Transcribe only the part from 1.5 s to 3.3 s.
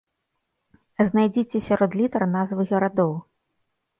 сярод літар назвы гарадоў.